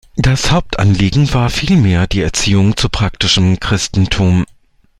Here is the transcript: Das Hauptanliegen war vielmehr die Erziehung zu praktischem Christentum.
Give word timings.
Das 0.15 0.49
Hauptanliegen 0.49 1.31
war 1.35 1.51
vielmehr 1.51 2.07
die 2.07 2.21
Erziehung 2.21 2.75
zu 2.75 2.89
praktischem 2.89 3.59
Christentum. 3.59 4.45